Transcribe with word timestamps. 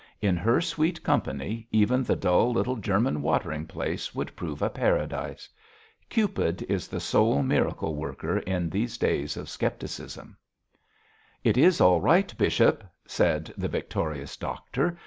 In 0.19 0.35
her 0.35 0.61
sweet 0.61 1.03
company 1.03 1.67
even 1.71 2.01
the 2.01 2.15
dull 2.15 2.51
little 2.51 2.77
German 2.77 3.21
watering 3.21 3.67
place 3.67 4.15
would 4.15 4.35
prove 4.35 4.63
a 4.63 4.69
Paradise. 4.71 5.47
Cupid 6.09 6.63
is 6.63 6.87
the 6.87 6.99
sole 6.99 7.43
miracle 7.43 7.93
worker 7.95 8.39
in 8.39 8.67
these 8.71 8.97
days 8.97 9.37
of 9.37 9.47
scepticism. 9.47 10.37
'It 11.43 11.55
is 11.55 11.79
all 11.79 12.01
right, 12.01 12.35
bishop!' 12.35 12.83
said 13.05 13.53
the 13.55 13.67
victorious 13.67 14.35
doctor. 14.37 14.97